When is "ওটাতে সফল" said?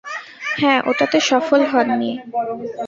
0.89-1.61